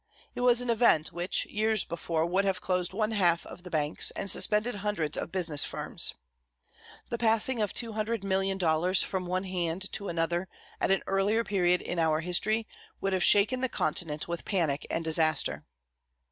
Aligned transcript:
It 0.33 0.41
was 0.41 0.61
an 0.61 0.71
event, 0.71 1.13
which, 1.13 1.45
years 1.45 1.85
before, 1.85 2.25
would 2.25 2.43
have 2.43 2.59
closed 2.59 2.91
one 2.91 3.11
half 3.11 3.45
of 3.45 3.61
the 3.61 3.69
banks, 3.69 4.09
and 4.09 4.31
suspended 4.31 4.73
hundreds 4.73 5.15
of 5.15 5.31
business 5.31 5.63
firms. 5.63 6.15
The 7.09 7.19
passing 7.19 7.61
of 7.61 7.71
$200,000,000 7.71 9.03
from 9.03 9.27
one 9.27 9.43
hand 9.43 9.91
to 9.93 10.09
another, 10.09 10.47
at 10.79 10.89
an 10.89 11.03
earlier 11.05 11.43
period 11.43 11.83
in 11.83 11.99
our 11.99 12.21
history 12.21 12.67
would 12.99 13.13
have 13.13 13.23
shaken 13.23 13.61
the 13.61 13.69
continent 13.69 14.27
with 14.27 14.43
panic 14.43 14.87
and 14.89 15.03
disaster. 15.05 15.67